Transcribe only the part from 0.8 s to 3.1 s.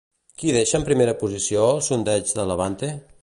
primera posició el sondeig de Levante?